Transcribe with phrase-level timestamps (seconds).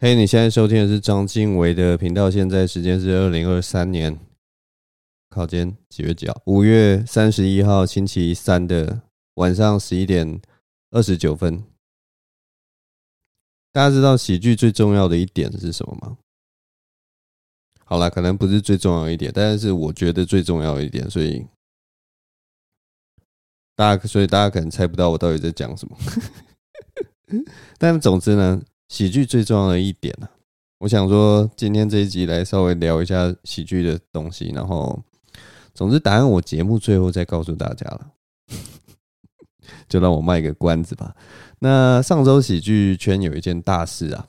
[0.00, 4.16] 嘿，你现在收听的是章晋唯的频道，现在时间是二零二三年，
[5.28, 6.40] 靠今几月几号？
[6.46, 9.02] 五月三十一号星期三的
[9.34, 10.40] 晚上十一点
[10.92, 11.64] 二十九分。
[13.72, 16.16] 大家知道喜剧最重要的一点是什么吗？
[17.84, 21.44] 好啦，可能不是最重要一点，但是我觉得最重要一点，所以
[23.74, 25.98] 大家所以大家可能猜不到我到底在讲什么。
[27.78, 28.62] 但总之呢。
[28.88, 30.28] 喜剧最重要的一点呢，
[30.78, 35.02] 我想说今天这一集来稍微聊一下喜剧的东西，然后，
[35.74, 38.10] 总之答案我节目最后再告诉大家了，
[39.88, 41.14] 就让我卖个关子吧。
[41.58, 44.26] 那上周喜剧圈有一件大事啊，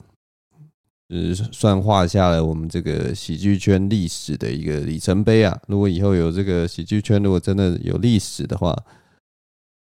[1.08, 5.58] 就是算画下了我们这个喜剧圈历史的一个里程碑啊。
[5.68, 8.76] 如果以后有这个喜剧圈，如果真的有历史的话，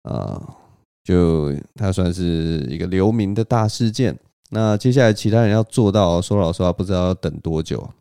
[0.02, 0.56] 啊，
[1.04, 4.18] 就它算是一个留名的大事件。
[4.50, 7.92] 那接下来其他人要做到，说老实话，不知道要等多久。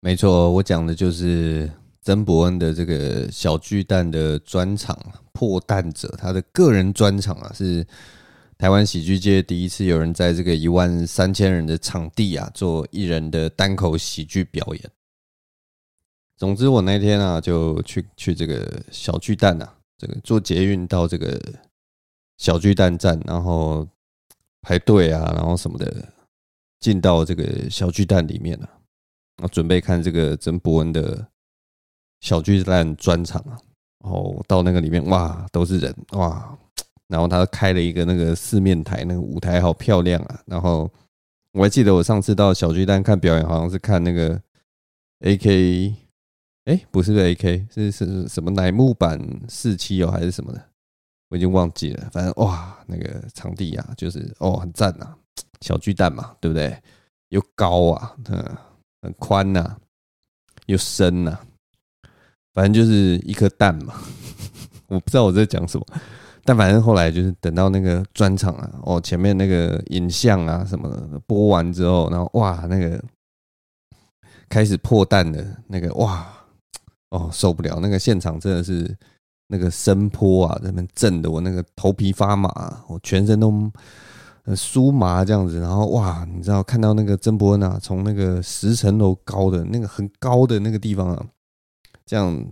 [0.00, 1.70] 没错，我讲的就是
[2.02, 4.98] 曾伯恩的这个小巨蛋的专场
[5.32, 7.86] 破蛋者，他的个人专场啊，是
[8.58, 14.90] 台湾喜剧界第一次有人在这个一万三千人的场地啊，做一人的单口喜剧表演。
[16.36, 21.40] 总之，我那天啊，就去去这个小巨蛋啊，这个坐捷运到这个
[22.38, 23.86] 小巨蛋站，然后。
[24.62, 26.08] 排队啊，然后什么的，
[26.80, 28.68] 进到这个小巨蛋里面了，
[29.42, 31.26] 啊，准备看这个曾博恩的
[32.20, 33.58] 小巨蛋专场啊。
[34.02, 36.58] 然后到那个里面，哇，都是人哇。
[37.08, 40.40] 然后他开了一个那个四面台，那个舞台好漂亮啊。
[40.46, 40.90] 然后
[41.52, 44.40] 我还记得我上次到小巨蛋看表演，好像是看那个
[45.20, 45.94] AK，
[46.64, 50.69] 哎，不是 AK，是是什么乃木坂四七哦，还是什么的。
[51.30, 55.14] 我已经忘记了，反正哇，那个场地啊，就是哦，很赞呐，
[55.62, 56.76] 小巨蛋嘛，对不对？
[57.28, 58.44] 又高啊，嗯，
[59.02, 59.76] 很宽呐，
[60.66, 61.38] 又深呐，
[62.52, 63.94] 反正就是一颗蛋嘛。
[64.88, 65.86] 我不知道我在讲什么，
[66.42, 73.00] 但反正后来就是等到那个专场啊，哦，前面那个影像啊什么的播完之后，然后哇，那个
[74.48, 76.26] 开始破蛋的那个哇，
[77.10, 78.98] 哦，受不了，那个现场真的是。
[79.52, 83.50] 那个声波啊，在那边震的我那个头皮发麻，我全身都
[84.54, 85.58] 酥麻这样子。
[85.58, 91.26] 然后哇，你知道看到那个曾博恩啊，从那个十层楼高的那个很高的那个地方啊，
[92.06, 92.44] 这样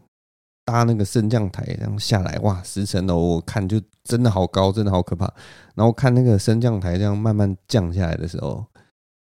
[0.64, 5.32] 搭那个升降台这样下来，哇，十层楼我看就真的好高，真的好可怕。
[5.76, 8.66] 然后看那个升降台这样慢慢降下来的时候，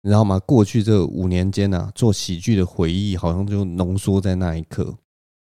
[0.03, 0.39] 你知道吗？
[0.45, 4.95] 过去这五年间啊，做喜剧的回忆好像就浓缩在那一刻。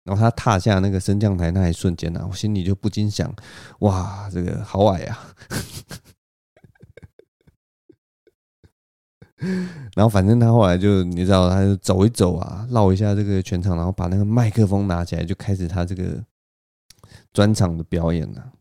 [0.03, 3.33] 然后他踏下那个升降台那一瞬间呢、啊，我心里就不禁想：
[3.79, 5.33] 哇，这个好矮啊！
[9.95, 16.23] 然后反正他后来就你知道，他就走一走啊，绕一下这个全场，然后把那个麦克风拿起来，就开始他这个
[17.33, 18.53] 专场的表演了。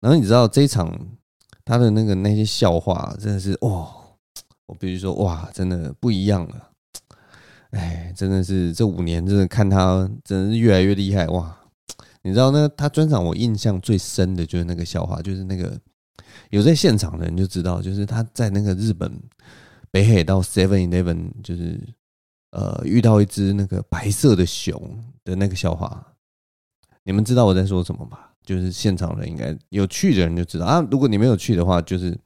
[0.00, 0.98] 然后你知道这一场
[1.64, 4.16] 他的那个那些笑话真的是哦，
[4.66, 6.71] 我必须说哇，真的不一样了。
[7.72, 11.54] 哎，真的是这五年，真的看他，真的是越来越厉害哇！
[12.22, 15.76] 你知道那他专场，我印象最深的就是那个笑话，就是那个
[16.50, 19.10] 有在现场的人就知道，就是他在那个日本
[19.90, 21.80] 北海道 Seven Eleven，就是
[22.50, 26.06] 呃遇到一只那个白色的熊的那个笑话。
[27.04, 28.30] 你们知道我在说什么吧？
[28.44, 30.86] 就是现场人应该有去的人就知道啊。
[30.90, 32.16] 如果你没有去的话，就是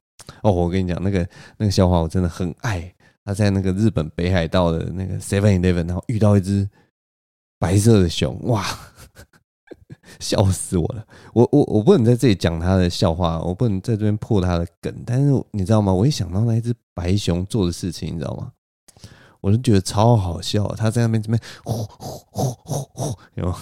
[0.43, 1.27] 哦，我跟你讲那个
[1.57, 2.93] 那个笑话，我真的很爱。
[3.27, 6.71] 他在那个日本北海道的那个 Seven Eleven，然后遇到一只
[7.59, 8.65] 白色的熊，哇，
[10.21, 11.05] 笑死我了！
[11.35, 15.93] 我我我不能在这里讲他的笑话，我不能在这边破他的梗，但是你知道吗？
[15.93, 18.53] 我一想到那一只白熊做的事情，你知道吗？
[19.41, 20.65] 我就觉得超好笑。
[20.77, 23.59] 他在那边这边呼呼呼呼呼，有吗？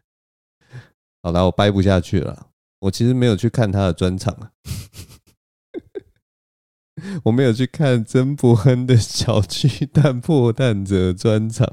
[1.22, 2.46] 好了，我掰不下去了。
[2.78, 4.50] 我其实没有去看他的专场啊。
[7.24, 11.66] 我没有去看曾博恩的小巨蛋破蛋者专场，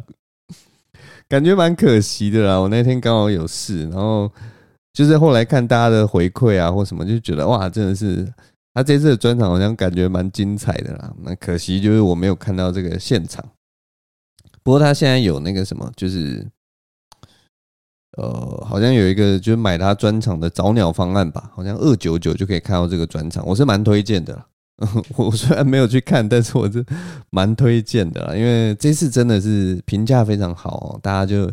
[1.28, 2.58] 感觉蛮可惜的啦。
[2.58, 4.32] 我那天刚好有事，然后
[4.94, 8.32] 就是后来看大家的回馈啊或什么，就觉得哇，真的是
[8.74, 11.14] 他这次的专场好像感觉蛮精彩的啦。
[11.24, 13.44] 那可惜就是我没有看到这个现场。
[14.64, 16.46] 不过他现在有那个什么，就是
[18.18, 24.46] 呃，好像有一个就是买他专场的早鸟方案吧，好像二九九就可以看到这个专场，我是蛮推荐的啦。
[25.18, 26.86] 我虽然没有去看，但是我是
[27.32, 31.52] 蛮推荐的啦，因为这次真的是评价非常好，大家就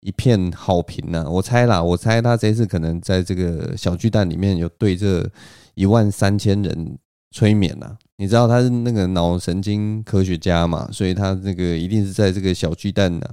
[0.00, 1.28] 一片好评呐。
[1.28, 5.28] 我猜啦，我猜他这次可能在这个小巨蛋里面有对这
[5.74, 6.98] 一万三千人
[7.32, 7.96] 催眠呐。
[8.16, 13.26] 你知道他是那个脑神经科学家嘛，所以他那个一定是在这个小巨蛋呢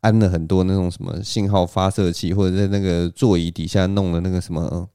[0.00, 4.88] 安了很多那种什么信号发射器，或者在那个座椅底下弄了那个什么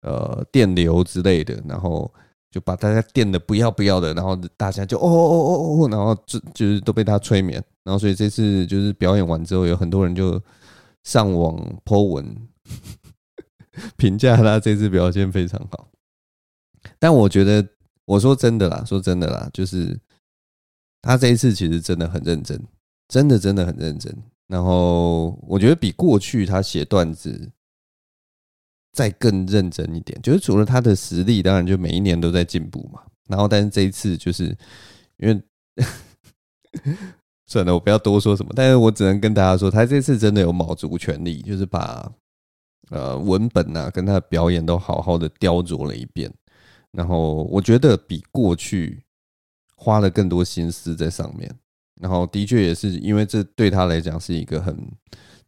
[0.00, 2.10] 呃电流之类的，然后
[2.54, 10.40] 就把大家电的不要不要的，然后大家就哦哦哦哦，然后就就是都被他催眠，然后所以这次就是表演完之后，有很多人就
[11.02, 12.36] 上网 po 文
[13.96, 15.88] 评价他这次表现非常好，
[17.00, 17.66] 但我觉得。
[18.06, 19.98] 我说真的啦，说真的啦，就是
[21.00, 22.62] 他这一次其实真的很认真，
[23.08, 24.14] 真的真的很认真。
[24.46, 27.50] 然后我觉得比过去他写段子
[28.94, 33.00] 再更认真一点，就是除了他的实力，当然就每一年都在进步嘛。
[33.28, 34.56] 然后，但是这一次就是
[35.16, 35.42] 因为
[37.46, 38.52] 算了，我不要多说什么。
[38.54, 42.10] 但是我只能跟大家说，他这次真的有卯足全力，就是把
[42.90, 46.32] 呃文本啊跟他的表演都好好的雕琢了一遍。
[46.92, 49.02] 然后我觉得比过去
[49.74, 51.52] 花了更多心思在上面，
[52.00, 54.76] 然后的确也是因为这对他来讲是一个很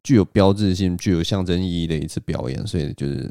[0.07, 3.29] 具有标志性、具有象征意义的一次表演，所以就是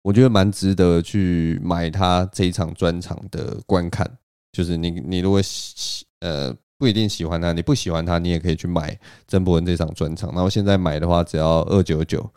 [0.00, 4.10] 我觉得蛮值得去买他这一场专场的观看。
[4.52, 8.98] 就是你你如果喜呃不一定喜欢他，你不喜欢他，你也可以去买
[9.28, 10.32] 曾博文这场专场。
[10.32, 12.28] 然后现在买的话只要二九九。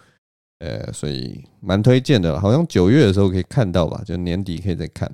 [0.59, 5.11] 呃，所以蛮推荐的，好像九月的时候可以看到吧，就年底可以再看。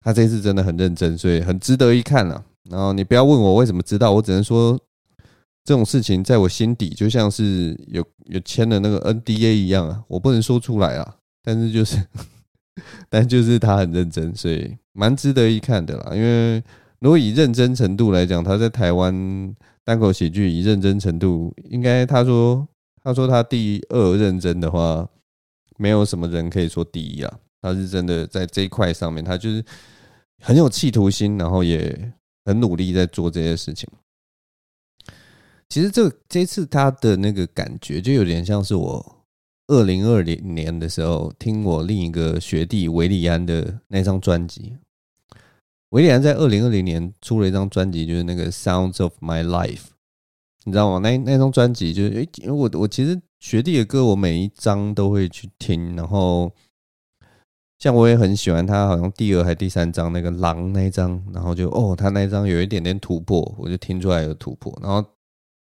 [0.00, 2.42] 他这次真的很认真，所以很值得一看啊。
[2.70, 4.80] 然后你不要问我为什么知道，我只能说
[5.64, 11.16] 这种事情在我心底就像是有有签了那个 NDA 一样啊，我不能说出来啊。
[11.42, 11.96] 但是就是，
[13.08, 16.14] 但就是他很认真，所以蛮值得一看的啦。
[16.14, 16.62] 因为
[17.00, 19.54] 如果以认真程度来讲，他在台湾
[19.84, 22.66] 单口喜剧以认真程度，应该他说。
[23.04, 25.04] 他说他第二认真的话，
[25.76, 27.38] 没有什么人可以说第一啊。
[27.60, 29.64] 他是真的在这一块上面，他就是
[30.38, 32.12] 很有企图心，然后也
[32.44, 33.88] 很努力在做这些事情。
[35.72, 39.24] 其实这这次他的那个感觉，就有点像是我
[39.68, 44.76] 二零二零年的时候听我另一个学弟韦礼安的那张专辑。
[45.88, 49.76] 韦礼安在二零二零年出了一张专辑，就是那个《Sounds of My Life》。
[50.64, 50.98] 你知道吗？
[50.98, 52.10] 那那张专辑就是，
[52.42, 55.96] 诶，我我其实学弟的歌，我每一张都会去听。
[55.96, 56.52] 然后，
[57.78, 64.78] 像我也很喜欢他，好像第二还第三张那个狼那一张，然后就哦，他那一张有一点点突破，我就听出来有突破。
[64.82, 65.02] 然后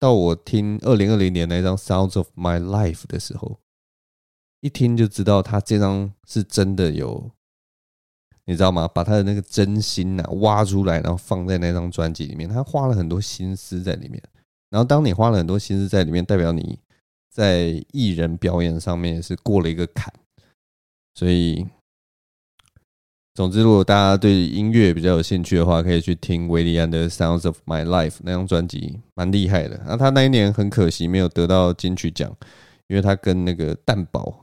[0.04, 3.58] 到我听二零二零年那张《Sounds of My Life》的时候，
[4.60, 7.32] 一听就知道他这张是真的有，
[8.44, 8.86] 你知道吗？
[8.86, 14.22] 把他的那个真心呐挖出来，然后放在那张专辑里面，他花了很多心思在里面。
[14.70, 16.78] 然后，当你花了很多心思在里面，代表你
[17.30, 20.14] 在艺人表演上面是过了一个坎。
[21.14, 21.66] 所以，
[23.36, 29.82] 总之，如果大家对音乐比较有兴趣的话，可以去听韦礼安的《Sounds of My Life》那张专辑，蛮厉害的。
[29.88, 32.32] 那他那一年很可惜没有得到金曲奖，
[32.88, 34.40] 因为他跟那个蛋堡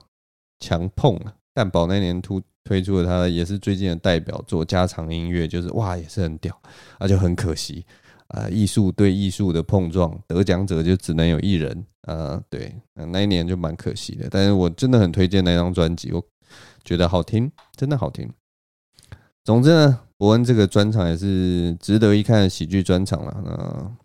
[0.58, 1.32] 强碰了。
[1.54, 6.60] 蛋堡那年突推出了他也是最近的代表作家常音乐，就是哇，也是很屌，
[6.98, 7.84] 那就很可惜。
[8.26, 12.42] 啊，艺术对艺术的碰撞，得奖者就只能有一人啊。
[12.50, 14.26] 对，那一年就蛮可惜的。
[14.28, 16.20] 但是我真的很推荐那张专辑，我
[16.84, 18.28] 觉得好听，真的好听。
[19.50, 23.42] 总之呢，伯恩这个专场也是值得一看的喜剧专场了。
[23.44, 23.96] 那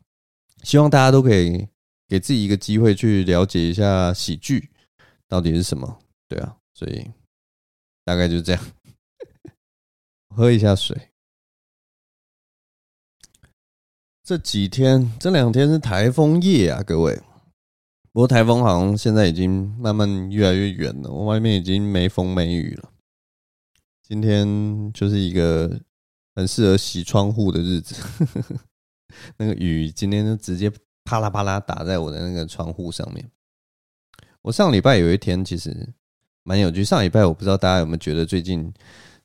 [0.63, 1.67] 希望大家都可以
[2.07, 4.71] 给自己一个机会去了解一下喜剧
[5.27, 5.99] 到底是什么。
[6.27, 7.11] 对啊，所以
[8.03, 8.61] 大概就是这样。
[10.35, 11.09] 喝一下水。
[14.23, 17.21] 这几天，这两天是台风夜啊，各位。
[18.11, 22.89] 不过台风好像现在已经慢慢越来越远了，外面已经没风没雨了。
[24.07, 25.81] 今天就是一个
[26.35, 27.95] 很适合洗窗户的日子，
[29.37, 30.71] 那个雨今天就直接
[31.03, 33.27] 啪啦啪啦打在我的那个窗户上面。
[34.43, 35.93] 我上礼拜有一天其实
[36.43, 38.71] 蛮有趣，上礼拜我不知道大家有没有觉得最近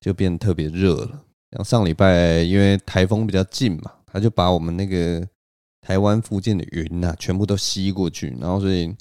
[0.00, 1.24] 就变特别热了。
[1.52, 3.92] 像上礼拜因为台风比较近嘛。
[4.12, 5.24] 他就把我们那个
[5.80, 8.92] 台湾附近的云呐，全部都吸过去，然后所以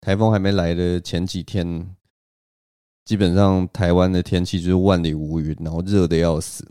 [0.00, 1.96] 台风还没来的前几天，
[3.08, 6.70] 基本上台湾的天气就是万里无云，然后热得要死。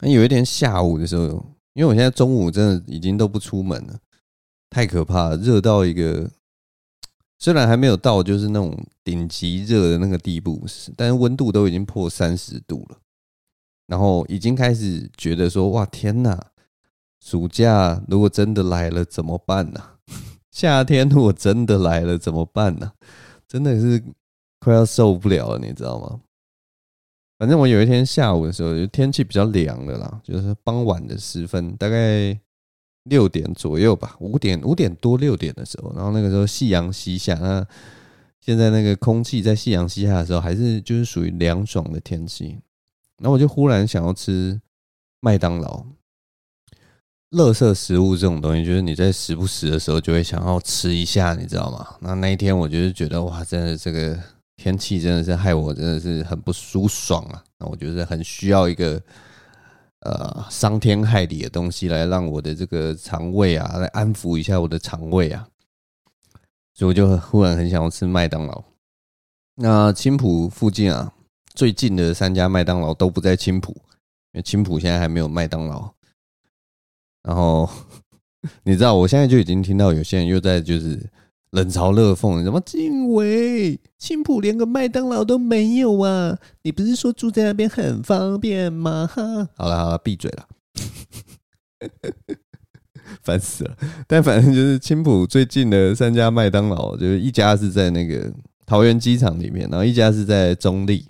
[0.00, 1.28] 那有一天下午的时候，
[1.74, 3.96] 因为我现在中午真的已经都不出门了，
[4.68, 6.28] 太可怕了，热到一个
[7.38, 12.98] 虽然还没有到就是那种顶级热的那个地步，但是温度都已经破三十度了。
[13.86, 16.48] 然后已经开始觉得说，哇天哪！
[17.24, 19.80] 暑假如果真的来了怎么办呢？
[20.50, 22.94] 夏天如果真的来了怎么办呢？
[23.46, 24.02] 真的是
[24.66, 26.20] 快要受不了了，你知道吗？
[27.38, 32.36] 反正我有一天下午的时候，就天气比较凉了啦，就是傍晚的时分，大概
[33.04, 37.64] 六点左右吧，五点五点多六点的时候，然后那个时候夕阳西下，那
[38.40, 42.58] 现在那个空气在夕阳西下的时候，还是就是属于凉爽的天气，
[43.18, 44.60] 然后我就忽然想要吃
[45.20, 45.86] 麦当劳。
[47.30, 51.86] 垃圾食物这种东西，就是你在时不时的时候就会想要吃一下，你知道吗？
[52.00, 54.18] 那那一天我就是觉得哇，真的这个
[54.56, 57.44] 天气真的是害我真的是很不舒爽啊！
[57.58, 59.00] 那我觉得很需要一个
[60.00, 65.46] 呃伤天害理的东西来让我的这个肠胃啊来安抚一下我的肠胃啊，
[66.74, 68.64] 所以我就忽然很想要吃麦当劳。
[69.56, 71.12] 那青浦附近啊，
[71.54, 73.72] 最近的三家麦当劳都不在青浦，
[74.32, 75.90] 因为青浦现在还没有麦当劳。
[77.22, 77.68] 然后
[78.64, 81.08] 你知道，我现在就已经听到有些人又在就是
[81.56, 86.38] 冷嘲热讽，什么晋玮、青埔连个麦当劳都没有啊？
[86.62, 89.08] 你不是说住在那边很方便吗？
[89.10, 89.22] 哈，
[89.56, 90.46] 好了好了，闭嘴了，
[93.24, 93.76] 烦死了。
[94.06, 98.30] 但反正就是青埔最近的三家麦当劳，就是一家是在那个
[98.66, 101.06] 桃园机场里面，然后一家是在中立，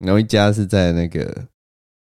[0.00, 1.44] 然后一家是在那个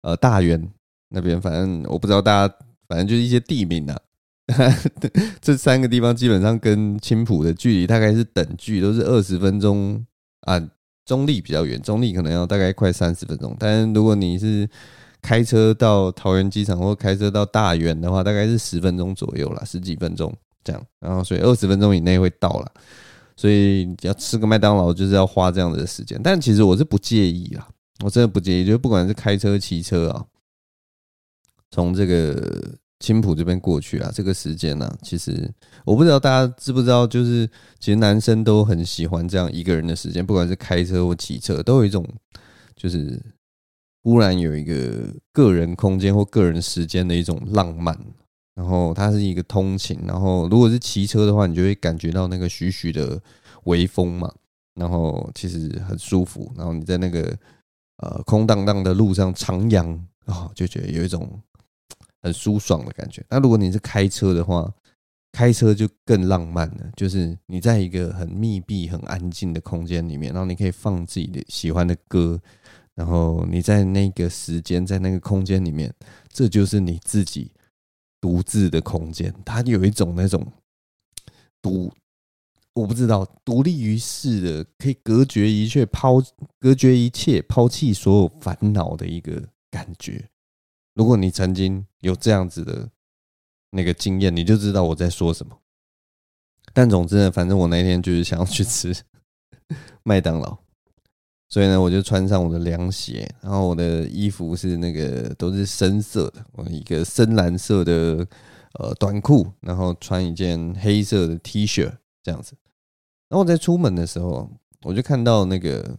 [0.03, 0.65] 呃大园
[1.09, 1.41] 那边。
[1.41, 2.55] 反正我不知道大家。
[2.85, 3.99] 反正就是一些地名啊，
[5.41, 10.05] 这三个地方基本上跟青埔的距离大概是等距，都是二十分钟
[10.41, 10.61] 啊。
[11.05, 13.53] 中立比较远，中立可能要大概快三十分钟。
[13.59, 14.65] 但是如果你是
[15.21, 20.33] 开车到桃园机场或开车到大园的话，大概是十分钟左右啦，十几分钟
[20.63, 20.81] 这样。
[21.01, 22.71] 然后所以二十分钟以内会到了。
[23.35, 26.17] 所以要吃个麦当劳就是要花这样的时间。
[26.23, 27.67] 但其实我是不介意啦，
[28.01, 30.25] 我真的不介意，就不管是开车、骑车啊。
[31.69, 35.51] 从这个青浦这边过去啊，这个时间呢、其实
[35.83, 37.45] 我不知道大家知不知道，就是
[37.77, 42.07] 其实男生都很喜欢这样一个人的时间，不管是开车或骑车，都有一种
[42.77, 43.21] 就是
[44.03, 47.93] 忽然有一个个人空间或个人时间的一种浪漫。
[48.55, 53.21] 然后它是一个通勤，然后如果是骑车的话，你就会感觉到那个徐徐的
[53.65, 54.33] 微风嘛，
[54.75, 56.49] 然后其实很舒服。
[56.55, 57.37] 然后你在那个
[57.97, 61.29] 呃空荡荡的路上徜徉啊，就觉得有一种。
[62.23, 63.23] 很舒爽的感觉。
[63.29, 64.73] 那如果你是开车的话，
[65.33, 66.89] 开车就更浪漫了。
[66.95, 72.39] 就是你在一个很密闭、很安静的空间里面，然后你可以放自己的喜欢的歌，
[72.95, 75.93] 然后你在那个时间、在那个空间里面，
[76.29, 77.51] 这就是你自己
[78.21, 79.33] 独自的空间。
[79.43, 80.45] 它有一种那种
[81.61, 81.91] 独，
[82.73, 86.23] 我不知道，独立于世的，可以隔绝一切、抛
[86.59, 90.29] 隔绝一切、抛弃所有烦恼的一个感觉。
[90.95, 92.89] 如果你曾经有这样子的
[93.71, 95.57] 那个经验，你就知道我在说什么。
[96.71, 98.95] 但总之呢，反正我那天就是想要去吃
[100.03, 100.55] 麦当劳，
[101.49, 108.27] 所以呢，我就穿上我的凉鞋，然后我的衣服是那个都是深色的，我一个深蓝色的
[108.79, 112.55] 呃短裤，然后穿一件黑色的 T 恤这样子。
[113.29, 114.47] 然后我在出门的时候，
[114.83, 115.97] 我就看到那个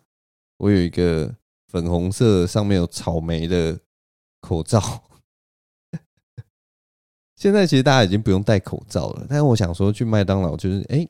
[0.58, 1.34] 我有一个
[1.66, 3.76] 粉红色上面有草莓的。
[4.44, 4.78] 口罩，
[7.34, 9.24] 现在其实大家已经不用戴口罩了。
[9.26, 11.08] 但是我想说，去麦当劳就是，哎，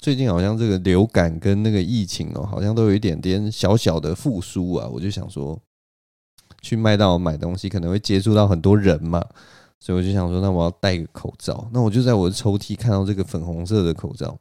[0.00, 4.88] 最近好像这个流感跟那个疫情哦，好像都有一点点小小的复苏啊。
[4.88, 5.56] 我就想说，
[6.60, 9.24] 去麦当劳买东西可能会接触到很多人嘛，
[9.78, 11.68] 所以我就想说，那我要戴个口罩。
[11.72, 14.36] 那我就在我的抽屉看到这个粉红色的口罩。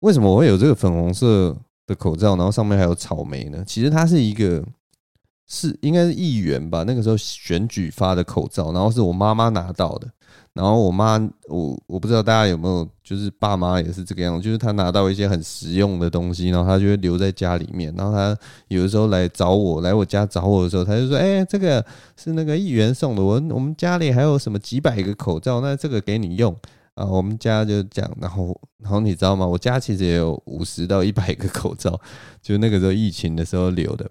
[0.00, 1.56] 为什么我会有这个粉红色
[1.88, 2.36] 的口罩？
[2.36, 3.64] 然后上面还有草莓呢？
[3.66, 4.64] 其实它是一个。
[5.46, 6.82] 是应该是议员吧？
[6.82, 10.08] 那个时候选举发的口罩，然后是我妈妈拿到的。
[10.52, 17.94] 然后我妈，我我不知道大家有没有，就是爸妈也是这个样子，就是他拿到一些很实用的东西，然后他就会留在家里面。
[17.94, 18.34] 然后他
[18.68, 21.84] 有的时候来找我，来我家找我的时候，他就说：“哎，这个
[22.16, 26.56] 是那个议员送的，我我们家里还有什么几百个口罩，那这个给你用
[26.94, 28.10] 啊。”我们家就这样。
[28.18, 29.46] 然后然后你知道吗？
[29.46, 32.00] 我家其实也有五十到一百个口罩，
[32.40, 34.10] 就那个时候疫情的时候留的。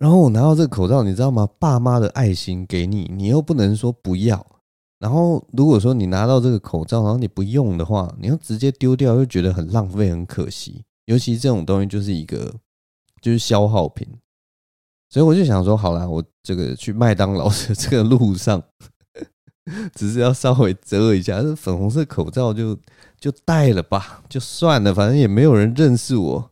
[0.00, 1.46] 然后我拿到这个口罩，你知道吗？
[1.58, 4.44] 爸妈的爱心给你，你又不能说不要。
[4.98, 10.82] 然后如果说你拿到这个口罩，然后你不用的话，你要直接丢掉，又觉得很浪费、很可惜。
[11.04, 12.50] 尤其这种东西就是一个
[13.20, 14.08] 就是消耗品，
[15.10, 18.62] 所以我就想说，好啦，我这个去麦当劳的这个路上，
[19.94, 22.74] 只是要稍微遮一下，这粉红色口罩就
[23.18, 26.50] 就戴了吧，就算了，反正也没有人认识我，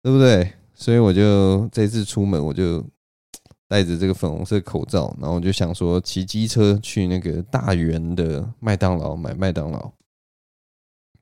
[0.00, 0.52] 对不对？
[0.82, 2.84] 所以我就这次出门，我就
[3.68, 9.92] 戴着这个粉红色口罩，然后我就想说骑机车去那个大园的麦当劳买麦当劳。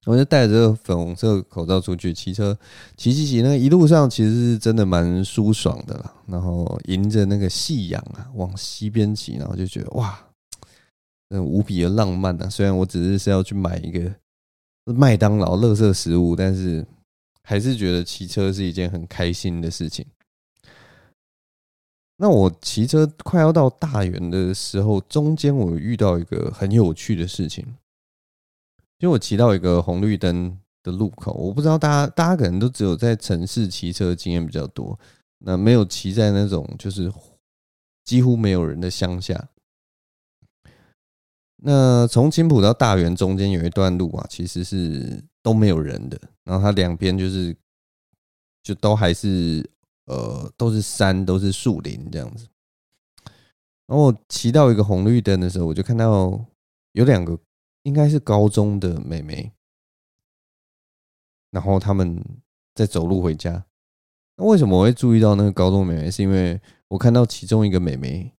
[0.06, 2.56] 我就戴着粉红色口罩出去骑车，
[2.96, 6.14] 骑骑骑，那一路上其实是真的蛮舒爽的啦。
[6.26, 10.18] 然后迎着那个夕阳啊，往西边骑，然后就觉得哇，
[11.28, 12.48] 那，无比的浪漫啊。
[12.48, 14.10] 虽然我只是是要去买一个
[14.86, 16.82] 麦当劳垃圾食物，但是
[17.50, 20.06] 还是觉得骑车是一件很开心的事情。
[22.16, 27.66] 那我骑车快要到大园的时候，中间我遇到一个很有趣的事情。
[28.98, 34.96] 因为我骑到一个红绿灯的路口，我不知道大家，大家可能都只有在城市骑车经验比较多，
[35.38, 37.12] 那没有骑在那种就是
[38.04, 39.48] 几乎没有人的乡下。
[41.62, 47.56] 那从青浦到大园中间有一段路啊，其实是都没有人的，然后它两边就是
[48.62, 49.68] 就都还是
[50.06, 52.46] 呃都是山，都是树林这样子。
[53.86, 56.44] 然后我骑到一个红绿灯的时候，我就看到
[56.92, 57.38] 有两个。
[57.84, 59.50] 应该是高中的妹妹，
[61.50, 62.22] 然后他们
[62.74, 63.64] 在走路回家。
[64.36, 66.10] 那为什么我会注意到那个高中妹妹？
[66.10, 68.34] 是因为我看到其中一个妹妹，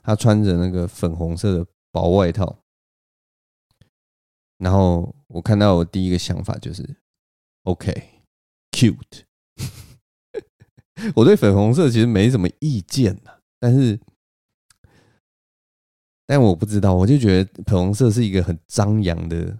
[0.00, 2.58] 她穿着那个粉红色的薄外套，
[4.58, 6.96] 然后我看到我第一个想法就是
[7.64, 9.24] ，OK，cute。
[11.16, 13.98] 我对粉红色其实没什么意见的，但是。
[16.26, 19.58] 但我不知道，我就觉得粉红色是一个很张扬的、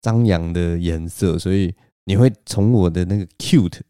[0.00, 1.74] 张扬的颜色，所以
[2.04, 3.82] 你会从我的那个 cute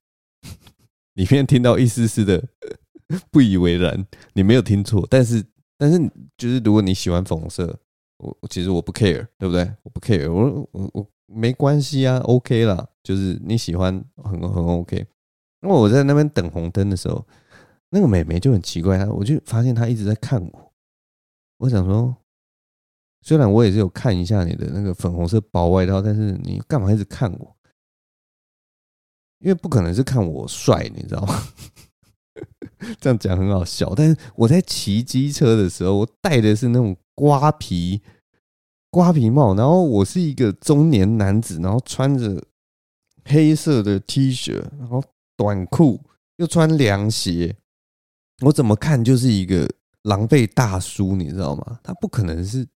[1.15, 2.45] 里面听到一丝丝的
[3.31, 4.05] 不以为然。
[4.33, 5.45] 你没有听错，但是
[5.81, 5.99] 但是
[6.37, 7.75] 就是如果你喜欢粉红色，
[8.19, 9.63] 我其实我不 care，对不对？
[9.83, 14.99] 我不 care，我我我没关系啊，OK 啦，就是你喜欢很很 OK。
[15.63, 17.27] 因为我在那边等红灯的时候，
[17.89, 20.73] 那个美眉就很奇怪，她我就发现她一直在看我。
[21.61, 22.15] 我想说，
[23.23, 27.57] 虽然我也是有看一下你的那个粉红色薄外套，但是你干嘛一直看我？
[29.39, 31.43] 因为不可能是看我帅，你知道吗？
[33.01, 33.95] 这样讲很好笑。
[33.95, 38.01] 但是我在骑机车的时候，我戴的是那种瓜皮
[38.91, 42.43] 瓜皮帽，然后我是一个中年男子，然后穿着
[43.25, 45.03] 黑色的 T 恤，然后
[45.37, 46.01] 短裤，
[46.37, 47.57] 又穿凉鞋，
[48.47, 49.69] 我怎么看就是一个。
[50.05, 51.79] 狼狈大叔，你知道吗？
[51.83, 52.67] 他不可能是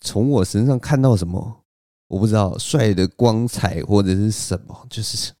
[0.00, 1.64] 从我身上看到什么，
[2.08, 5.32] 我不知道帅的光彩或者是什么，就是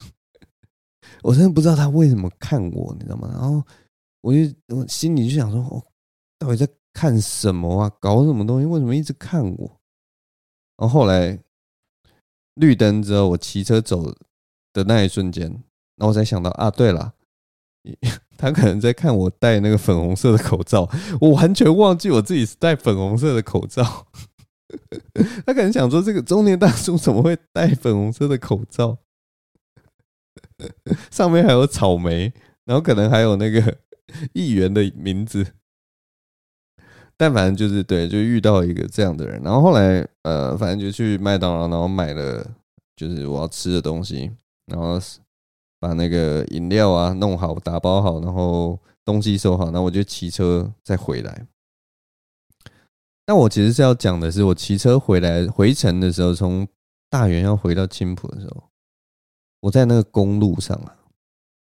[1.22, 3.28] 我真的不知道他为什么看我，你知道吗？
[3.32, 3.62] 然后
[4.20, 4.38] 我就
[4.74, 5.82] 我心里就想说，我
[6.38, 7.90] 到底在看什么啊？
[8.00, 8.66] 搞什么东西？
[8.66, 9.80] 为什么一直看我？
[10.76, 11.38] 然后后来
[12.54, 14.14] 绿灯之后，我骑车走
[14.72, 15.48] 的那一瞬间，
[15.96, 17.14] 然后我才想到啊，对了。
[18.36, 24.06] 他可能在看我戴那个粉红色的口罩，我完全忘记我自己是戴粉红色的口罩。
[25.46, 28.98] 他可能想说，这个中年大叔怎么会戴粉红色的口罩？
[31.10, 32.32] 上面还有草莓，
[32.64, 33.78] 然后可能还有那个
[34.32, 35.46] 议员的名字。
[37.16, 39.42] 但反正就是对，就遇到一个这样的人。
[39.42, 42.46] 然后后来呃，反正就去麦当劳，然后买了
[42.94, 44.30] 就是我要吃的东西，
[44.66, 45.00] 然后。
[45.78, 51.46] 把那个饮料啊弄好，打包好，然后东西收好，那我就骑车再回来。
[53.26, 56.66] 那我其实是要讲的是，我骑车回来回程的时候，从
[57.10, 58.64] 大园要回到青浦的时候，
[59.60, 60.94] 我在那个公路上啊，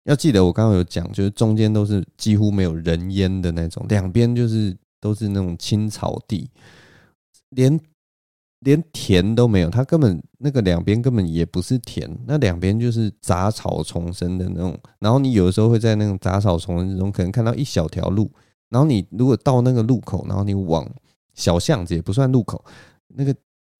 [0.05, 6.51] 要记得我刚刚有讲，就是中间都是几乎没有人烟的那种，两边就是都是那种青草地，
[7.51, 7.81] 连。
[8.63, 14.77] 连田都没有，它根本那个两边根本也不是田，那两边就是杂草丛生的那种。
[14.99, 18.29] 然后你有的时候会在那种杂草丛生中，可能看到一小条路。
[18.69, 20.85] 然后你如果到那个路口，然后你往
[21.35, 22.65] 小巷子也不算路口，
[23.15, 23.33] 那个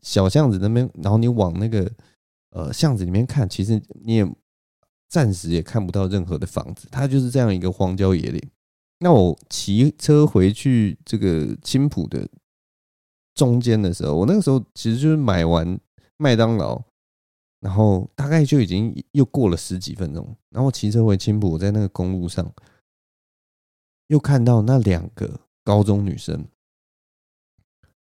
[0.05, 1.91] 小巷子那边，然后你往那个
[2.51, 4.37] 呃巷子里面看，其实你也
[5.09, 8.51] 暂时也看不到任何的房子，它就是这样一个荒郊野岭。
[9.01, 12.29] 那我骑车回去这个青浦的。
[13.35, 15.79] 中间的时候，我那个时候其实就是买完
[16.17, 16.83] 麦当劳，
[17.61, 22.53] 然后大概就已经又过了十几分钟，然后骑车回青浦，在那个公路上
[24.09, 26.49] 又看到那两个高中女生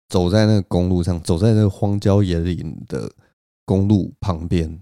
[0.07, 3.13] 走在那个公路上，走在那个荒郊野岭的
[3.69, 4.81] 公路旁边，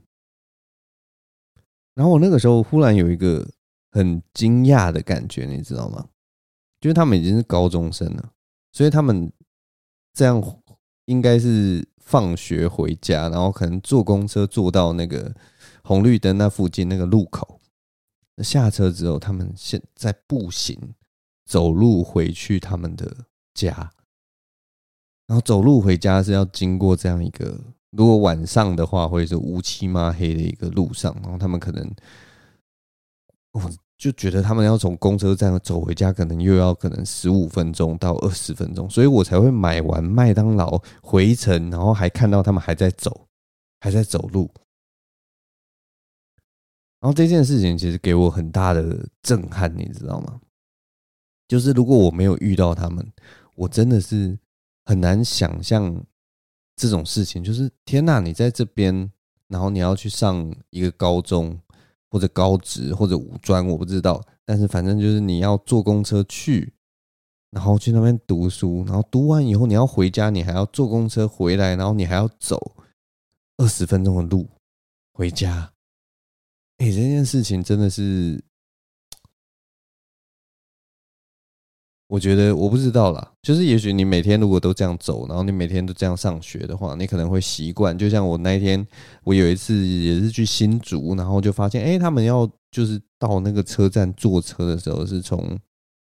[1.93, 3.45] 然后我那个时候忽然有一个
[3.91, 6.08] 很惊讶的感觉，你知道吗？
[6.80, 8.32] 就是他们已经是高中生了，
[8.71, 9.30] 所以他们。
[10.17, 10.41] 这样
[11.06, 15.32] 应该是放学回家，然后可能坐公车坐到那个
[15.84, 17.62] 红绿灯那附近那个路口，
[18.38, 20.95] 下车之后，他们现在步行
[21.45, 23.93] 走路回去他们的家，
[25.28, 27.63] 然后走路回家是要经过这样一个
[27.98, 31.92] 如果晚上的话，会是乌漆嘛黑的一个路上，然后他们可能，
[33.54, 33.62] 我
[33.98, 43.28] 就觉得他们要从公车站走回家，可能又要可能十五分钟到二十分钟，所以我才会买完麦当劳回程，然后还看到他们还在走，
[43.80, 44.48] 还在走路。
[47.00, 50.40] 然后这件事情其实给我很大的震撼，你知道吗？
[51.48, 53.12] 就是如果我没有遇到他们，
[53.56, 54.38] 我真的是
[54.86, 56.04] 很难想象
[56.78, 57.44] 这种事情。
[57.44, 59.12] 就是天哪，你在这边，
[59.50, 61.60] 然后你要去上一个高中
[62.10, 64.24] 或者高职或者五专，我不知道。
[64.46, 66.72] 但是反正就是你要坐公车去，
[67.52, 72.76] 然后去那边读书，然后读完以后你要回家，你还要坐公车回来，然后你还要走
[73.58, 74.48] 二十分钟的路
[75.12, 75.74] 回家。
[76.78, 78.42] 哎，这件事情真的是，
[82.08, 83.32] 我觉得我不知道啦。
[83.41, 87.98] 就是也许你每天如果都这样走，然后你每天都这样上学的话，你可能会习惯。
[87.98, 88.86] 就像我那一天，
[89.24, 95.58] 我有一次也是去新竹，然后就发现，哎，他们要就是到那个车站坐车的时候，是从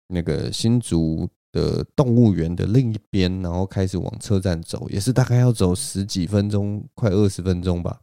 [0.08, 8.00] 那个新竹的动物园的另一边，然后开始往车站走，也是大概要走十几分钟，快二十分钟吧。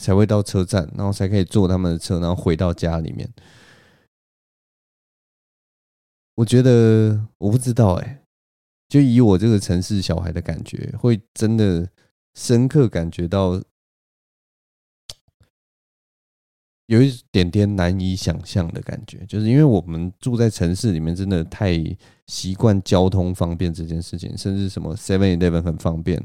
[0.00, 3.28] 才会到车站，然后才可以坐他们的车，然后回到家里面。
[6.38, 8.22] 我觉得我不知道哎，
[8.88, 11.88] 就以我这个城市小孩的感觉，会真的
[12.36, 13.60] 深刻感觉到
[16.86, 21.74] 有一点点难以想象的感觉，就是因为我们住在城市里面，真的太
[22.28, 26.22] 习惯交通方便这件事情，甚至什么 Seven Eleven 很方便。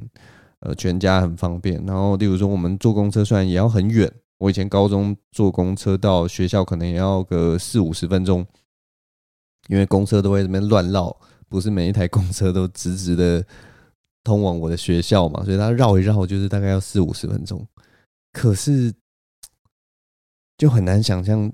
[0.59, 1.83] 呃，全家很方便。
[1.85, 8.45] 然后，例如说，我们坐公车虽然也要很远，我以前高中坐公车到学校可能也要个四五十分钟，
[9.67, 11.15] 因为公车都会这边乱绕，
[11.47, 13.45] 不是每一台公车都直直的
[14.23, 17.65] 通往我的学校嘛，所以它绕一绕就是大概要四五十分钟。
[18.31, 18.93] 可是，
[20.57, 21.51] 就很难想象，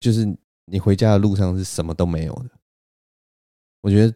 [0.00, 0.26] 就是
[0.66, 2.50] 你回家的路上是什么都没有的。
[3.82, 4.14] 我觉得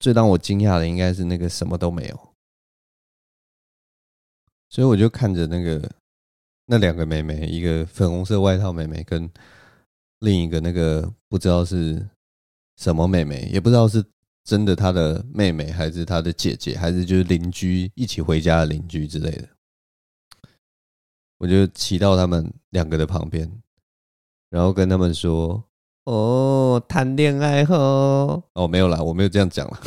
[0.00, 2.34] 最让我惊讶的应该是那个什么都没有。
[4.70, 5.90] 所以我就看着那个
[6.66, 9.30] 那两个妹妹，一个粉红色外套妹妹，跟
[10.20, 12.08] 另一个那个不知道是
[12.76, 14.04] 什么妹妹，也不知道是
[14.44, 19.48] 真的她的妹妹，还是她的姐姐，还是就是邻居一起回家的邻居之类的。
[21.38, 23.48] 我就骑到他们两个的旁边，
[24.50, 25.62] 然后跟他们说
[26.02, 29.80] ：“哦，谈恋爱哦。”哦，没有啦，我没有这样讲了，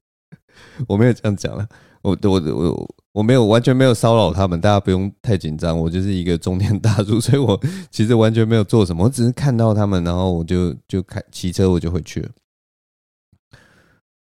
[0.86, 1.66] 我没有这样讲了，
[2.10, 2.94] 我我我。
[3.16, 5.78] 我没有完全没有骚扰他们，大家不用太紧张。
[5.78, 7.58] 我就是一个中年大叔，所以我
[7.90, 12.30] 其实完全没有做什么，我只是看到他们，然后我就就开骑车，我就回去了。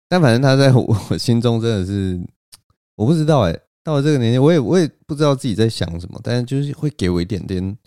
[0.07, 2.17] 但反正他在我心中真的是，
[2.95, 7.77] 我不知道哎、到了这个年纪，我也我也不知道自己在想什么，但是就是会给我一点点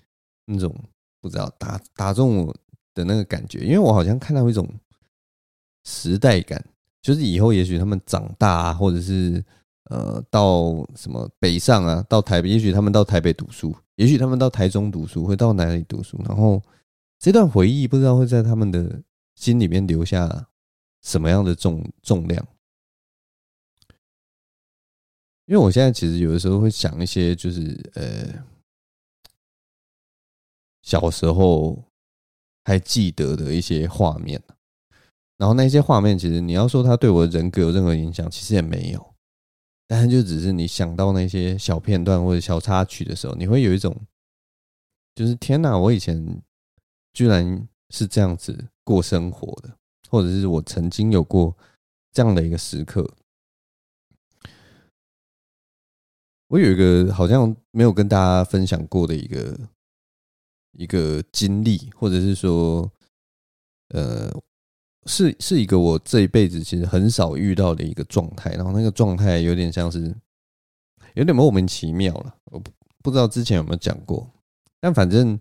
[0.44, 0.70] 那种
[1.22, 2.54] 不知道打打中我
[2.92, 4.68] 的那个感觉，因为我好像看到一种
[5.86, 6.62] 时代感，
[7.00, 9.42] 就是以后也许他们长大啊，或者是。
[9.90, 12.00] 呃，到什么北上啊？
[12.08, 16.16] 到台北，也许他们到台北读书，也许他们到台中读书，会到哪里读书？
[16.24, 16.62] 然后
[17.18, 19.02] 这段回忆不知道会在他们的
[19.34, 20.48] 心里面留下
[21.02, 22.46] 什么样的重重量。
[25.46, 28.44] 因为我现在其实有的时候会想一些，就是呃，
[30.82, 31.82] 小时候
[32.64, 34.40] 还记得的一些画面，
[35.36, 39.09] 然后那些画面，其实你要说他对我的人格有任何影响，其实也没有。
[39.90, 43.92] 但是就只是你想到那些小片段或者小插曲的时候，你会有一种，
[45.16, 46.40] 就是天哪，我以前
[47.12, 49.76] 居然是这样子过生活的，
[50.08, 51.56] 或者是我曾经有过
[52.12, 53.04] 这样的一个时刻。
[56.46, 59.58] 我有一个好像没有跟大家分享过的一个
[60.70, 62.88] 一个经历，或者是说，
[63.88, 64.32] 呃。
[65.10, 70.14] 是是一个我这一辈子其实很少遇到的一个状态，然后那个状态有点像是
[71.14, 72.62] 有点莫名其妙了，我
[73.02, 74.30] 不知道之前有没有讲过，
[74.80, 75.36] 但反正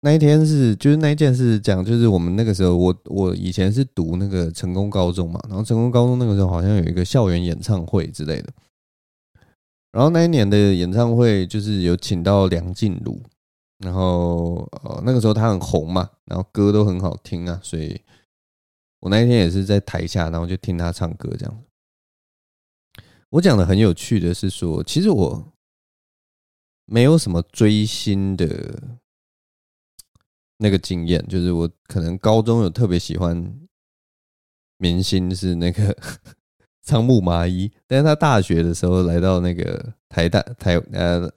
[0.00, 8.52] 那一天是就是那一件事讲，就是我们那个时候我我以前是读那个成功高中嘛，然后成功高中那个时候好像有一个校园演唱会之类的，
[9.92, 13.18] 然后那一年的演唱会就是有请到梁静茹。
[13.78, 18.00] 然后呃，那个时候他很红嘛，然后歌都很好听啊，所以
[19.00, 21.64] 我那一天也是在台下，然后就听他唱歌这样。
[23.30, 25.52] 我讲的很有趣的是说，其实我
[26.86, 28.82] 没有什么追星的
[30.56, 33.54] 那个经验，就是我可能高中有特别喜欢
[34.78, 35.96] 明星是那个
[36.82, 41.32] 仓木麻衣，但是他大学的时候来到那个台大台呃，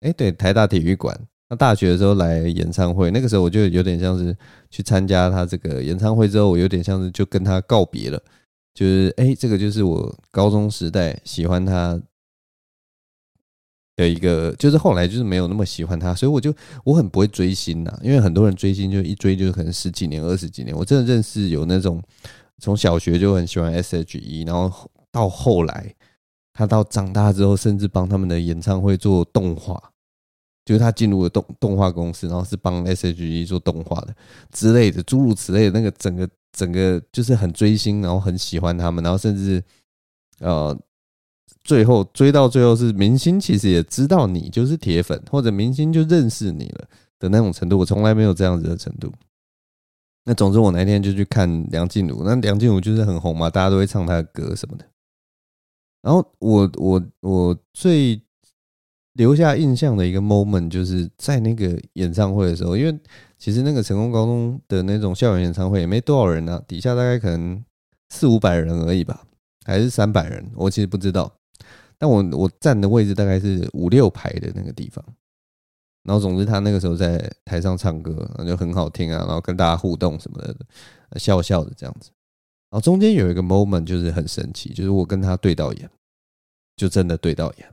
[0.00, 1.18] 哎、对，台大体育馆。
[1.48, 4.36] 他大学的时候来演唱会，那个时候我就有点像是
[4.70, 8.20] 去参加他这个演唱会之后，我有点像是就跟他告别了。
[8.74, 11.98] 就是哎、这个就是我高中时代喜欢他
[13.96, 16.52] 的一个，就是后来就是没有那么喜欢他，所以我就
[16.84, 20.76] 我很不会追星呐，因为很多人追星就一追就可能十几年、二十几年。
[20.76, 22.02] 我真的认识有那种
[22.58, 25.94] 从小学就很喜欢 S.H.E，然后到后来
[26.52, 29.92] 他到长大之后，甚至帮他们的演唱会做动画。
[30.66, 34.12] 就是他进入了动动画公司，然后是帮 S.H.E 做动画的
[34.50, 35.70] 之类的，诸如此类的。
[35.70, 39.62] 那个整个整个就是很追星，然后很喜欢他们，然后甚至
[40.40, 40.76] 呃，
[41.62, 46.88] 最后追到最后是明星，其实也知道你就是铁粉，或者明星就认识你了
[47.20, 47.78] 的那种程度。
[47.78, 49.12] 我从来没有这样子的程度。
[50.24, 54.84] 那总之，我那天就去看梁静茹，那梁静茹就是很红嘛，大家都会唱她的歌什么的。
[56.02, 58.20] 然后我我我最。
[59.16, 62.98] 留下印象的一个 moment 就是在那个演唱会的时候，因为
[63.38, 67.62] 其实那个成功高中的那种校园演唱会也没多少人啊，底下大概可能
[68.10, 69.24] 四五百人而已吧，
[69.64, 71.32] 还是三百人，我其实不知道。
[71.98, 75.02] 但我我站的位置大概是五六排的那个地方，
[76.02, 80.54] 然后总之他那个时候在台上唱歌，然后就很好听啊，然后跟大家互动什么的，
[81.18, 82.10] 笑笑的这样子。
[82.70, 85.88] 然后中间有一个 moment 就是很神奇，就是我跟他对到眼，
[86.76, 87.66] 就真的对到眼。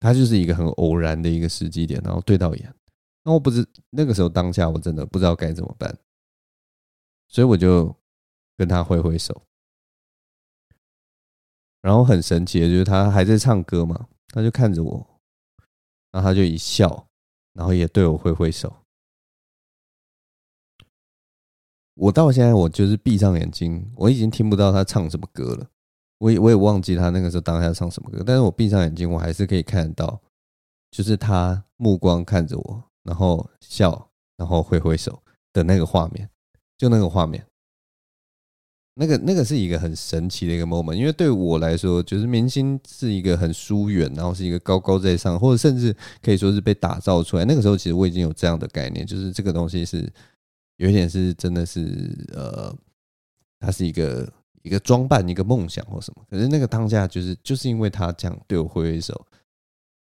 [0.00, 2.74] 他就是一个很偶然的一个时机点，然后对到眼，
[3.22, 5.96] 那我不知那个时候当下我真的不知道该怎么办，
[7.28, 7.94] 所以我就
[8.56, 9.42] 跟他挥挥手，
[11.82, 15.20] 然后很神奇的就是他还在唱歌嘛，他就看着我，
[16.10, 17.06] 然后他就一笑，
[17.52, 18.74] 然后也对我挥挥手。
[21.94, 25.70] 我到现在我就是闭上眼睛，我已经听不到他唱什么歌了。
[26.20, 30.20] 我也我也忘记他那个时候当下唱什么歌，但是我闭上眼睛，我还是可以看到，
[30.90, 35.22] 就是他目光看着我，然后笑，然后挥挥手
[35.54, 36.28] 的那个画面，
[36.76, 37.42] 就那个画面，
[38.96, 47.46] 那个那个是一个很神奇的一个 moment，因为对我来说，就是明星是一个很疏远，然后是一个高高在上，或者甚至可以说是被打造出来。
[47.46, 50.06] 那个时候，其实我已经有这样的概念，就是这个东西是
[50.76, 52.76] 有一点是真的是呃，
[53.58, 54.30] 它是一个。
[54.62, 59.26] 一个装扮，一个梦想或什么，可是那个当下就是就是因为他这样对我挥挥手，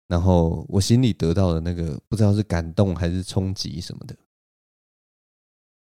[0.06, 4.16] 然后我心里得到的那个不知道是感动还是冲击什么的，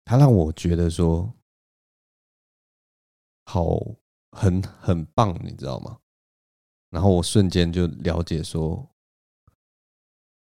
[0.04, 1.32] 他让我觉得说
[3.46, 3.80] 好
[4.30, 5.98] 很很棒，你知道吗？
[6.90, 8.88] 然后我瞬间就了解说，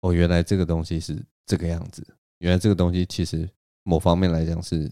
[0.02, 2.06] 哦，原来这个东西是这个样子，
[2.39, 3.48] 原来这个东西其实
[3.84, 4.91] 某方面来讲是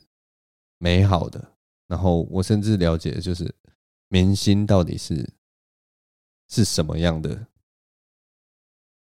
[0.77, 1.56] 美好的。
[1.87, 3.53] 然后我甚至了解，就是
[4.09, 5.27] 明星到底是
[6.49, 7.47] 是什么样的，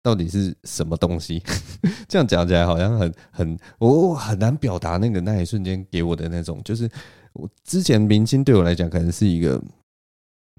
[0.02, 1.42] 到底是什么东西？
[2.06, 6.88] 这样讲起来好像很很，我很难表达那个那一瞬间给我的那种，就是
[7.32, 9.60] 我之前明星对我来讲可能是一个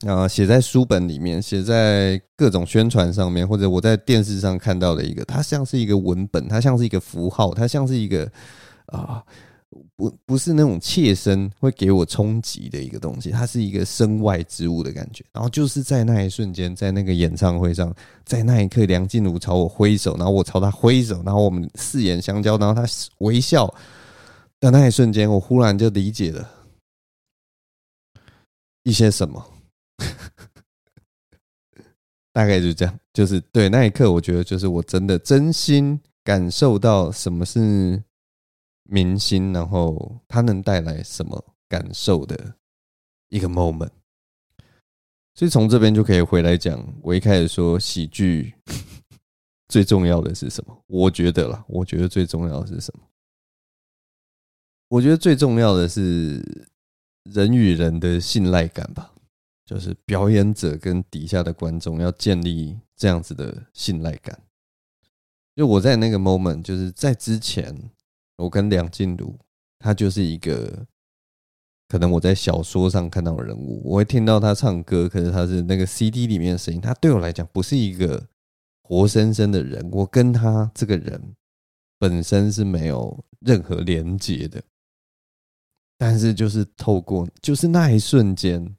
[0.06, 8.32] 啊，写在书本里面，写在各种宣传上面，或者我在电视上看到的一个，它像是一个文本，它像是一个符号，它像是一个
[8.88, 9.24] 啊。
[9.96, 15.24] 不不是那种切身会给我冲击的一个东西，它是一个身外之物的感觉。
[15.34, 17.94] 然后就是在那一瞬间，在那个演唱会上，
[18.26, 22.88] 在那一刻，梁静茹朝我挥手，然后我朝她挥手，然后我们四眼相交，然后她
[23.20, 23.68] 微笑
[24.60, 26.50] 的那一瞬间，我忽然就理解了
[28.84, 29.46] 一些什么。
[32.34, 38.04] 大概就是这样，就是对那一刻，我觉得就是我真的真心感受到什么是。
[38.90, 42.56] 明星，然后他能带来什么感受的
[43.30, 43.92] 一个 moment，
[45.34, 48.54] 所以从这边就可以回来讲，我一开始说喜剧
[49.68, 50.84] 最重要的是什么？
[50.88, 53.04] 我觉得啦，我觉得最重要的是什么？
[54.88, 56.42] 我觉得最重要的是
[57.24, 59.14] 人与人的信赖感吧，
[59.66, 64.42] 就是表演者跟底下的观众要建立这样子的信赖感。
[65.56, 67.92] 就我在那个 moment，就是在之前。
[68.38, 69.36] 我跟梁静茹，
[69.80, 70.86] 她就是一个
[71.88, 78.28] 可能我在小说上看到的人物，我会听到她唱歌，可是她是那个 CD 里面的声音，她对我来讲不是一个
[78.84, 81.36] 活生生的人，我跟她这个人
[81.98, 84.62] 本身是没有任何连接的，
[85.98, 88.76] 但是就是透过就是那一瞬间，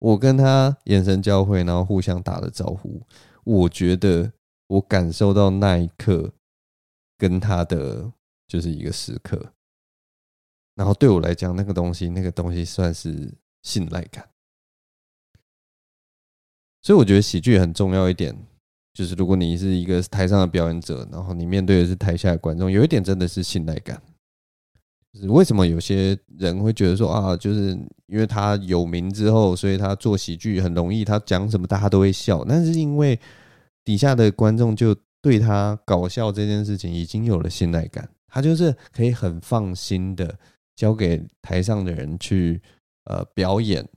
[0.00, 3.06] 我跟她眼神交汇，然后互相打了招呼，
[3.44, 4.32] 我觉得
[4.66, 6.32] 我感受到那一刻
[7.16, 8.10] 跟她的。
[8.46, 9.52] 就是一个时刻，
[10.74, 14.28] 然后对我来讲，那个东西，那个东西算是信赖感。
[16.82, 18.36] 所以我觉得喜剧很重要一点，
[18.92, 24.02] 就是如果你是一个台上的表演者，然后你面对的是台下的观众，有一点真的是信赖感。
[25.14, 27.70] 就是为什么有些人会觉得说啊，就是
[28.06, 32.44] 因为他有名之后，所以他做喜剧很容易，他讲什么大家都会笑。
[32.44, 33.18] 但是因为
[33.84, 40.36] 底下的观众就对他搞笑这件事情已经有了信赖感，他就是可以很放心的
[40.74, 42.60] 交给台上的人去
[43.04, 43.88] 呃表演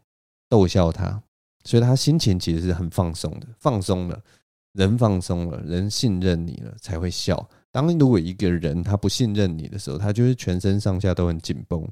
[0.47, 1.19] 逗笑他，
[1.63, 4.23] 所以他心情其实是很放松的，放松了，
[4.73, 7.49] 人放松了，人信任你了才会笑。
[7.71, 11.83] 当如果一个人他不信任你的时候，他就是全身上下都很紧绷。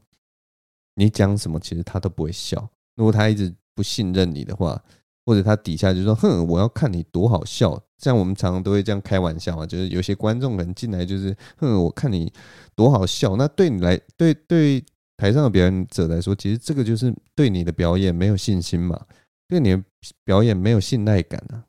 [0.93, 2.69] 你讲什么，其实他都不会笑。
[2.95, 4.79] 如果他一直不信任你的话，
[5.25, 12.31] 或者他底下就说：“哼，我要看你多好笑。”像我们常常都会这样开玩笑啊，就是有些观众可能进来就是：“哼，我看你
[12.75, 14.83] 多好笑。”那对你来，对对
[15.17, 19.05] 台上的表演者来说，其实这个就是对你的表演没有信心嘛，
[19.47, 19.83] 对你的
[20.23, 21.65] 表演没有信赖感啊。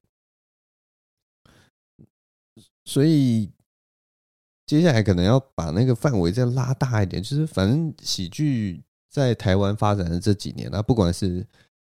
[2.85, 3.51] 所以。
[4.69, 11.47] 接下来可能要把那个范围再拉大一点，就是反正喜剧在台湾发展的这几年啊，不管是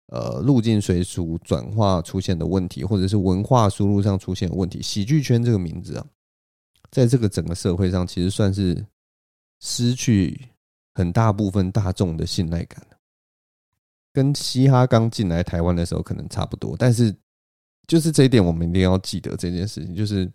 [0.08, 6.06] 呃入境随俗转化出现的问题，或者是文化输入上出现的问题，喜剧圈这个名字啊，
[6.92, 8.86] 在这个整个社会上，其实算是
[9.60, 10.50] 失去
[10.94, 12.86] 很大部分大众的信赖感，
[14.14, 17.16] 跟嘻哈刚进来台湾的时候可能差不多，但是
[17.88, 20.32] 就是这一点，我们一定要记得这件事情，就是。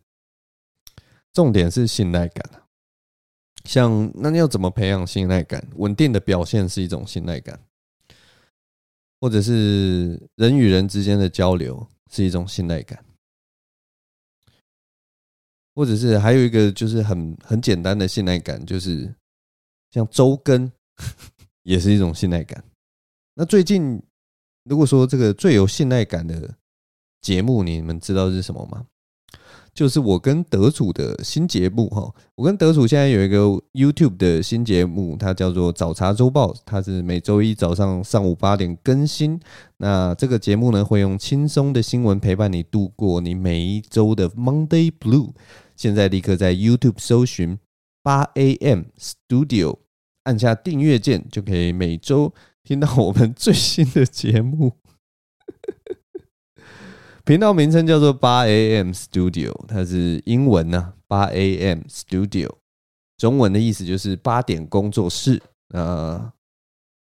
[1.34, 2.60] 重点是信赖感啊，
[3.64, 5.66] 像那要怎么培养信赖感？
[5.76, 7.58] 稳定的表现是一种信赖感，
[9.22, 13.04] 或者是人与人之间的交流是一种信赖感，
[15.76, 19.14] 或者是还有一个就是很很简单的信赖感，就是
[19.92, 20.68] 像周更
[21.62, 22.64] 也是一种信赖感。
[23.34, 24.02] 那最近
[24.64, 26.52] 如果说这个最有信赖感的
[27.20, 28.84] 节目，你们知道是什么吗？
[29.74, 33.38] 就是我跟德主的新节目哈，我跟德主现在有一个
[33.72, 39.40] YouTube 的新节目，它叫做早茶周报，它是每周一早上上午八点更新。
[39.78, 45.32] 那这个节目呢，会用轻松的新闻陪伴你度过你每一周的 Monday Blue。
[45.74, 47.58] 现在立刻在 YouTube 搜寻
[48.02, 49.78] 八 AM Studio，
[50.24, 54.72] 按下订阅键，就可以每周听到我们最新的节目。
[57.24, 62.50] 频道名称叫做八 AM Studio，它是英文呢、八 AM Studio，
[63.16, 65.40] 中文的意思就是八点工作室。
[65.68, 66.32] 呃，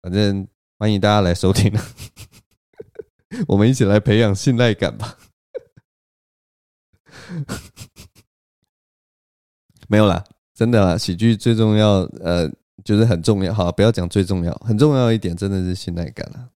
[0.02, 0.48] 反正
[0.80, 1.74] 欢迎大家来收听，
[3.50, 5.18] 我们一起来培养信赖感吧。
[9.90, 12.50] 没有啦，真的啦，喜剧最重要，呃，
[12.86, 13.54] 就是很重要。
[13.54, 16.50] 好，不要讲最重要，很重要一点，真的是信赖感了。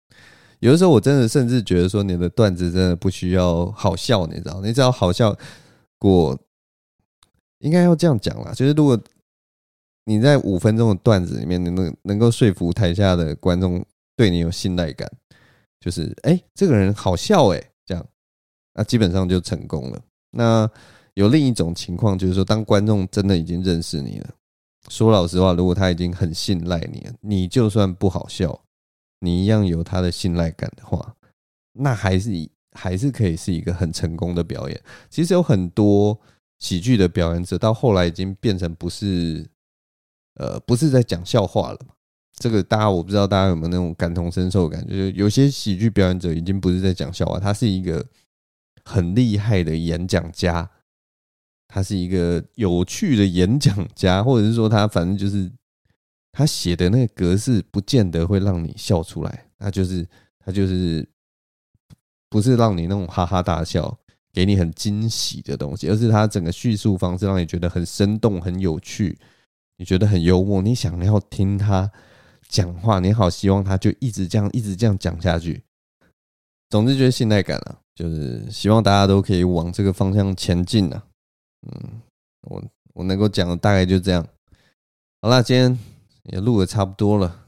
[0.61, 4.61] 有的时候，我真的甚至觉得说，你的段子真的不需要好笑，你知道？
[4.61, 5.35] 你只要好笑
[5.97, 6.39] 过，
[7.59, 8.53] 应该要这样讲啦。
[8.53, 8.99] 就是如果
[10.05, 13.83] 你在五分钟的段子里面，能能够说服台下的观众
[14.15, 15.11] 对你有信赖感，
[15.79, 18.05] 就是哎，这个人好笑哎，这样，
[18.75, 19.99] 那基本上就成功了。
[20.29, 20.69] 那
[21.15, 24.29] 有另一种情况，就是说，当观众真的已经认识你了，
[24.89, 28.63] 说老实话，如果他已经很信赖你了，你就算不好笑。
[29.23, 31.15] 你一样有他的信赖感的话，
[31.73, 32.31] 那还是
[32.71, 34.81] 还是可以是一个很成功的表演。
[35.11, 36.19] 其实有很多
[36.57, 39.47] 喜剧的表演者到后来已经变成不是，
[40.35, 41.93] 呃，不是在讲笑话了嘛。
[42.33, 48.03] 这个大家我不知道大家有没有那种感同身受感觉，就是有些喜剧表演者已经不是在讲笑话，他是一个
[48.83, 50.67] 很厉害的演讲家，
[51.67, 55.51] 他是一个有趣的演讲家，或者是说他反正就是。
[56.31, 60.07] 他写的那个格式不见得会让你笑出来，他就是
[60.39, 61.07] 他就是
[62.29, 63.99] 不是让你那种哈哈大笑，
[64.31, 69.19] 给你很惊喜的东西，而是他整个叙述方式让你觉得很生动、很有趣，
[69.77, 71.91] 你觉得很幽默，你想要听他
[72.47, 75.63] 讲话，你好希望他就一直这样、一直这样讲下去。
[76.69, 81.03] 总之，就是信赖感了，就是希望大家都可以往这个方向前进了。
[81.67, 82.01] 嗯，
[82.43, 82.63] 我
[82.93, 84.25] 我能够讲的大概就这样。
[85.21, 85.90] 好了，今天。
[86.23, 87.47] 也录的差不多了，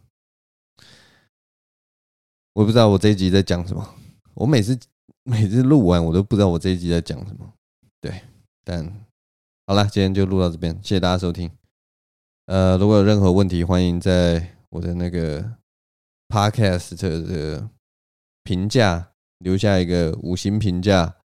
[2.54, 3.96] 我不知道我这一集在讲什么。
[4.34, 4.78] 我每次
[5.24, 7.54] 每次录完，我都不知道我这一集在讲什么。
[8.02, 8.24] 对，
[8.64, 8.84] 但
[9.68, 11.52] 好了，今天就录到这边，谢谢大家收听。
[12.48, 15.58] 呃，如果有任何问题，欢迎在我的那个
[16.28, 17.70] Podcast 的
[18.44, 21.18] 评价留下一个五星评价，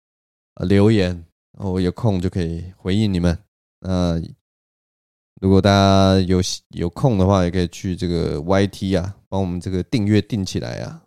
[0.67, 3.39] 留言，然后我有空就可以回应你们。
[3.81, 4.23] 呃。
[5.41, 11.03] 如果大家有有空的话，也可以去这个 YT 啊，帮我们这个订阅订起来啊。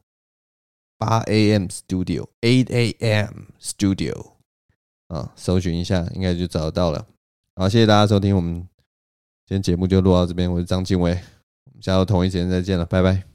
[0.97, 4.33] 八 AM Studio，eight AM Studio
[5.07, 7.07] 啊，搜寻一下应该就找得到了。
[7.55, 8.53] 好，谢谢大家收听，我们
[9.47, 11.11] 今天节目就录到这边，我是张敬伟，
[11.65, 13.30] 我们下周同一时间再见了，拜拜。